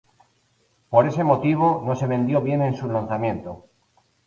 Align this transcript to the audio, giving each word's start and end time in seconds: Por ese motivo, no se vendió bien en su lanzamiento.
Por 0.91 1.03
ese 1.11 1.23
motivo, 1.31 1.83
no 1.85 1.93
se 1.95 2.07
vendió 2.13 2.41
bien 2.41 2.63
en 2.63 2.75
su 2.75 2.87
lanzamiento. 2.87 3.67